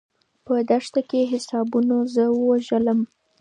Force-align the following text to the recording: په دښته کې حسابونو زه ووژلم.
په 0.45 0.53
دښته 0.69 1.01
کې 1.09 1.29
حسابونو 1.31 1.97
زه 2.15 2.23
ووژلم. 2.37 2.99